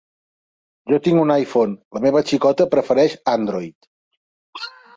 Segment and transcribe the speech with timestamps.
[0.91, 1.75] Jo tinc un iPhone.
[1.99, 4.69] La meva xicota prefereix Android.